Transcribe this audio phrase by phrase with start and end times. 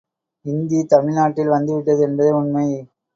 [0.45, 2.65] இந்தி தமிழ் நாட்டில் வந்துவிட்டது என்பதே உண்மை.